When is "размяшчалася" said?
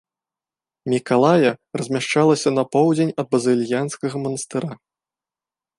1.81-2.49